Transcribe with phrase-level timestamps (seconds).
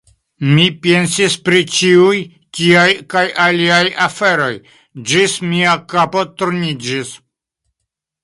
[0.51, 2.15] Mi pensis pri ĉiuj
[2.59, 4.49] tiaj kaj aliaj aferoj,
[5.11, 7.13] ĝis mia kapo turniĝis.